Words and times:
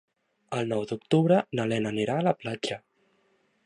El 0.59 0.71
nou 0.75 0.85
d'octubre 0.93 1.39
na 1.59 1.69
Lena 1.73 1.95
anirà 1.97 2.19
a 2.23 2.27
la 2.31 2.37
platja. 2.43 2.85